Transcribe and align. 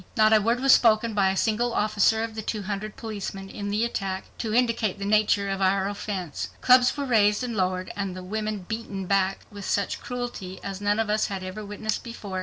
Not 0.17 0.33
a 0.33 0.41
word 0.41 0.59
was 0.61 0.73
spoken 0.73 1.13
by 1.13 1.29
a 1.29 1.37
single 1.37 1.75
officer 1.75 2.23
of 2.23 2.33
the 2.33 2.41
two 2.41 2.63
hundred 2.63 2.95
policemen 2.95 3.49
in 3.49 3.69
the 3.69 3.85
attack 3.85 4.35
to 4.39 4.51
indicate 4.51 4.97
the 4.97 5.05
nature 5.05 5.47
of 5.47 5.61
our 5.61 5.87
offense. 5.87 6.49
Clubs 6.59 6.97
were 6.97 7.05
raised 7.05 7.43
and 7.43 7.55
lowered 7.55 7.91
and 7.95 8.17
the 8.17 8.23
women 8.23 8.65
beaten 8.67 9.05
back 9.05 9.41
with 9.51 9.63
such 9.63 10.01
cruelty 10.01 10.59
as 10.63 10.81
none 10.81 10.97
of 10.99 11.11
us 11.11 11.27
had 11.27 11.43
ever 11.43 11.63
witnessed 11.63 12.03
before. 12.03 12.39